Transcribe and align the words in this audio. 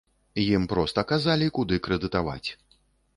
Ім 0.43 0.63
проста 0.71 1.03
казалі, 1.11 1.49
куды 1.57 1.79
крэдытаваць. 1.89 2.49